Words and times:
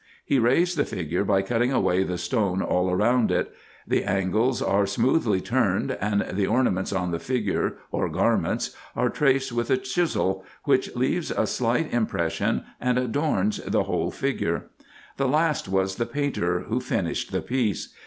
He 0.25 0.39
raised 0.39 0.77
the 0.77 0.83
figure 0.83 1.23
by 1.23 1.43
cutting 1.43 1.71
away 1.71 2.01
the 2.01 2.17
stone 2.17 2.63
all 2.63 2.91
round 2.95 3.29
it. 3.31 3.53
The 3.87 4.03
angles 4.03 4.59
are 4.59 4.87
smoothly 4.87 5.41
turned, 5.41 5.91
and 5.91 6.25
the 6.31 6.47
ornaments 6.47 6.91
on 6.91 7.11
the 7.11 7.19
figure 7.19 7.77
or 7.91 8.09
garments 8.09 8.75
are 8.95 9.11
traced 9.11 9.51
with 9.51 9.69
a 9.69 9.77
chisel 9.77 10.43
which 10.63 10.95
leaves 10.95 11.29
a 11.29 11.45
slight 11.45 11.91
impres 11.91 12.31
sion, 12.31 12.63
and 12.79 12.97
adorns 12.97 13.57
the 13.57 13.83
wholefigure. 13.83 14.63
The 15.17 15.27
last 15.27 15.69
was 15.69 15.97
the 15.97 16.07
painter, 16.07 16.61
who 16.61 16.79
finished 16.79 17.31
the 17.31 17.41
piece. 17.43 17.93